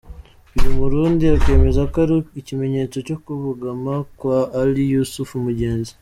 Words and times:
Uyu 0.57 0.69
Murundi 0.77 1.23
akemeza 1.37 1.81
ko 1.91 1.95
ari 2.05 2.15
ikimenyetso 2.39 2.97
cyo 3.07 3.17
kubogama 3.23 3.93
kwa 4.19 4.37
Ally 4.61 4.83
Yusuf 4.93 5.29
Mugenzi. 5.45 5.91